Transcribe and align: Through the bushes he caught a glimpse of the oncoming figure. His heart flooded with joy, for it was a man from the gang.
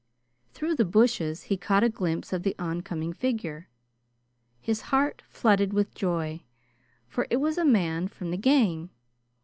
Through 0.55 0.77
the 0.77 0.83
bushes 0.83 1.43
he 1.43 1.57
caught 1.57 1.83
a 1.83 1.87
glimpse 1.89 2.33
of 2.33 2.41
the 2.41 2.55
oncoming 2.57 3.13
figure. 3.13 3.69
His 4.59 4.81
heart 4.89 5.21
flooded 5.29 5.73
with 5.73 5.93
joy, 5.93 6.41
for 7.07 7.27
it 7.29 7.37
was 7.37 7.59
a 7.59 7.63
man 7.65 8.07
from 8.07 8.31
the 8.31 8.37
gang. 8.37 8.89